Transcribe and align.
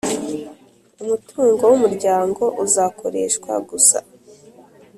Umutungo 1.01 1.61
w 1.71 1.73
umuryango 1.77 2.43
uzakoreshwa 2.65 3.51
gusa 3.69 3.97